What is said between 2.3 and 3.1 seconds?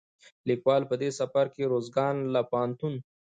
له پوهنتون،